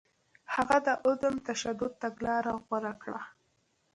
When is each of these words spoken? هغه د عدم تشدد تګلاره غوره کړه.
هغه 0.53 0.77
د 0.87 0.89
عدم 1.05 1.35
تشدد 1.47 1.93
تګلاره 2.03 2.53
غوره 2.65 2.93
کړه. 3.01 3.21